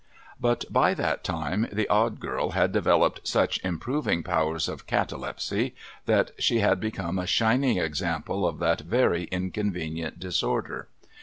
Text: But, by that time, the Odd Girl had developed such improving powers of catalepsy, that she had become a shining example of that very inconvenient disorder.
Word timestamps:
But, 0.39 0.65
by 0.73 0.95
that 0.95 1.23
time, 1.23 1.67
the 1.71 1.87
Odd 1.87 2.19
Girl 2.19 2.53
had 2.57 2.71
developed 2.71 3.27
such 3.27 3.63
improving 3.63 4.23
powers 4.23 4.67
of 4.67 4.87
catalepsy, 4.87 5.75
that 6.07 6.31
she 6.39 6.57
had 6.57 6.79
become 6.79 7.19
a 7.19 7.27
shining 7.27 7.77
example 7.77 8.47
of 8.47 8.57
that 8.57 8.81
very 8.81 9.25
inconvenient 9.25 10.17
disorder. 10.19 10.87